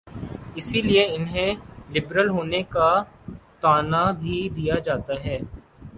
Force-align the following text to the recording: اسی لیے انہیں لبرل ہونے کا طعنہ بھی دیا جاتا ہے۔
اسی 0.55 0.81
لیے 0.81 1.03
انہیں 1.15 1.51
لبرل 1.95 2.29
ہونے 2.29 2.61
کا 2.69 2.89
طعنہ 3.61 4.03
بھی 4.19 4.37
دیا 4.55 4.75
جاتا 4.79 5.13
ہے۔ 5.25 5.37